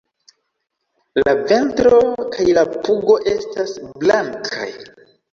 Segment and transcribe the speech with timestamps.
[1.19, 1.99] La ventro
[2.35, 4.67] kaj la pugo estas blankaj.